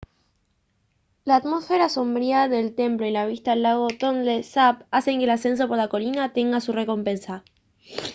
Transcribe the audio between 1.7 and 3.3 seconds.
sombría del templo y la